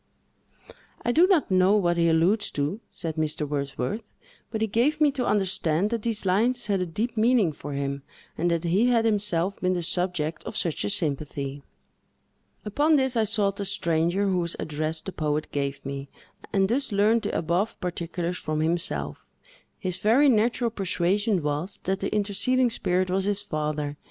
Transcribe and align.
"I 1.05 1.11
do 1.11 1.27
not 1.27 1.51
know 1.51 1.77
what 1.77 1.95
he 1.95 2.09
alludes 2.09 2.49
to," 2.53 2.79
said 2.89 3.17
Mr. 3.17 3.47
Wordsworth; 3.47 4.01
"but 4.49 4.61
he 4.61 4.65
gave 4.65 4.99
me 4.99 5.11
to 5.11 5.27
understand 5.27 5.91
that 5.91 6.01
these 6.01 6.25
lines 6.25 6.65
had 6.65 6.81
a 6.81 6.87
deep 6.87 7.15
meaning 7.15 7.51
for 7.51 7.73
him, 7.73 8.01
and 8.35 8.49
that 8.49 8.63
he 8.63 8.87
had 8.87 9.05
himself 9.05 9.61
been 9.61 9.73
the 9.73 9.83
subject 9.83 10.43
of 10.45 10.57
such 10.57 10.83
a 10.83 10.89
sympathy." 10.89 11.61
Upon 12.65 12.95
this, 12.95 13.15
I 13.15 13.25
sought 13.25 13.57
the 13.57 13.65
stranger, 13.65 14.25
whose 14.25 14.55
address 14.57 15.01
the 15.01 15.11
poet 15.11 15.47
gave 15.51 15.85
me, 15.85 16.09
and 16.51 16.67
thus 16.67 16.91
learned 16.91 17.21
the 17.21 17.37
above 17.37 17.79
particulars 17.79 18.39
from 18.39 18.61
himself. 18.61 19.23
His 19.77 19.99
very 19.99 20.29
natural 20.29 20.71
persuasion 20.71 21.43
was, 21.43 21.77
that 21.83 21.99
the 21.99 22.09
interceding 22.11 22.71
spirit 22.71 23.11
was 23.11 23.25
his 23.25 23.43
father. 23.43 23.97